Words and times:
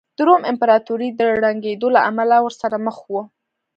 د 0.17 0.19
روم 0.27 0.41
امپراتورۍ 0.51 1.09
د 1.15 1.21
ړنګېدو 1.41 1.87
له 1.95 2.01
امله 2.09 2.37
ورسره 2.41 2.77
مخ 2.85 2.97
وه 3.11 3.23